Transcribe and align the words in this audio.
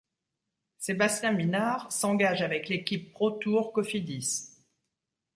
Sébastien 0.79 1.31
Minard 1.31 1.91
s'engage 1.91 2.41
avec 2.41 2.69
l'équipe 2.69 3.11
ProTour 3.13 3.71
Cofidis. 3.71 4.49